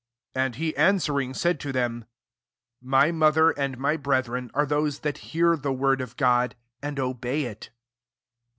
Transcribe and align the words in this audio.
'^ 0.29 0.33
21 0.33 0.45
And 0.45 0.55
he 0.55 0.73
answeri&g, 0.73 1.33
said 1.37 1.59
to 1.59 1.71
them, 1.71 2.05
My 2.81 3.11
mother 3.11 3.51
and 3.51 3.77
my 3.77 3.97
brethren 3.97 4.49
are 4.55 4.65
those 4.65 5.01
that 5.01 5.19
hear 5.29 5.55
the 5.55 5.71
word 5.71 6.01
of 6.01 6.17
God, 6.17 6.55
and 6.81 6.99
obey 6.99 7.43
«^. 7.43 7.69